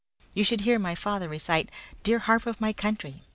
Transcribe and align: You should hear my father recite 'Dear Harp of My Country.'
You 0.33 0.43
should 0.43 0.61
hear 0.61 0.79
my 0.79 0.95
father 0.95 1.29
recite 1.29 1.69
'Dear 2.01 2.17
Harp 2.17 2.47
of 2.47 2.59
My 2.59 2.73
Country.' 2.73 3.21